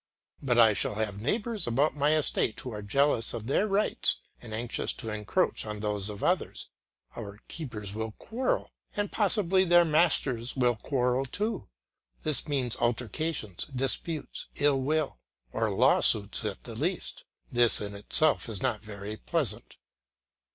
[0.41, 4.51] But I shall have neighbours about my estate who are jealous of their rights and
[4.51, 6.69] anxious to encroach on those of others;
[7.15, 11.67] our keepers will quarrel, and possibly their masters will quarrel too;
[12.23, 15.19] this means altercations, disputes, ill will,
[15.53, 19.75] or law suits at the least; this in itself is not very pleasant.